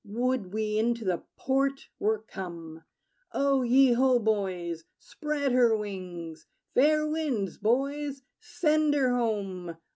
Would 0.03 0.51
we 0.51 0.79
into 0.79 1.05
the 1.05 1.21
port 1.37 1.89
were 1.99 2.17
come! 2.23 2.85
O 3.33 3.61
ye 3.61 3.93
ho, 3.93 4.17
boys! 4.17 4.83
Spread 4.97 5.51
her 5.51 5.77
wings! 5.77 6.47
Fair 6.73 7.05
winds, 7.05 7.59
boys: 7.59 8.23
send 8.39 8.95
her 8.95 9.15
home! 9.15 9.77